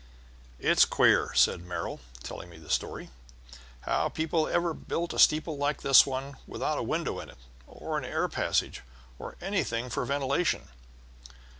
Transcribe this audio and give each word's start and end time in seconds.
"It's 0.57 0.83
queer," 0.83 1.31
said 1.35 1.61
Merrill, 1.61 1.99
telling 2.23 2.49
me 2.49 2.57
the 2.57 2.71
story, 2.71 3.11
"how 3.81 4.09
people 4.09 4.47
ever 4.47 4.73
built 4.73 5.13
a 5.13 5.19
steeple 5.19 5.57
like 5.57 5.83
this 5.83 6.07
one 6.07 6.37
without 6.47 6.79
a 6.79 6.81
window 6.81 7.19
in 7.19 7.29
it, 7.29 7.37
or 7.67 7.99
an 7.99 8.03
air 8.05 8.27
passage, 8.27 8.81
or 9.19 9.35
anything 9.41 9.91
for 9.91 10.03
ventilation. 10.03 10.69